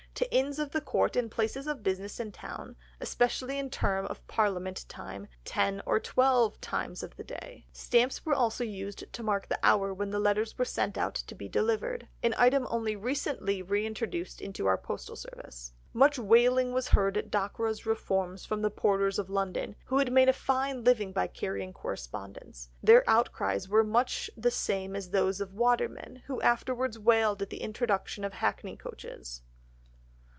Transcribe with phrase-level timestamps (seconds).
[0.15, 4.85] To Inns of Court and Places of Business in Town, especially in term or Parliament
[4.87, 9.57] time, ten or twelve times of the day." Stamps were also used to mark the
[9.63, 14.41] hour when the letters were sent out to be delivered, an item only recently reintroduced
[14.41, 15.73] into our postal service.
[15.91, 20.29] Much wailing was heard at Dockwra's reforms from the porters of London, who had made
[20.29, 25.51] a fine living by carrying correspondence, their outcries were much the same as those of
[25.53, 29.41] the watermen, who afterwards wailed at the introduction of hackney coaches.